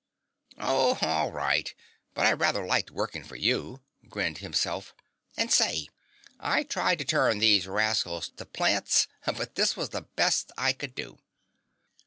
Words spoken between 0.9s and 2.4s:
all right! But I